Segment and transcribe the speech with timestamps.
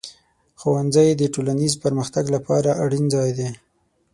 [0.59, 3.49] ښوونځی د ټولنیز پرمختګ لپاره اړین ځای دی.